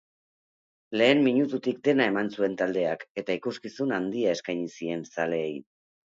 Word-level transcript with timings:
Lehen 0.99 1.19
minututik 1.25 1.83
dena 1.87 2.07
eman 2.11 2.31
zuen 2.39 2.55
taldeak 2.61 3.05
eta 3.23 3.35
ikuskizun 3.41 3.93
handia 3.99 4.33
eskaini 4.39 4.65
zien 4.79 5.05
zaleei. 5.17 5.53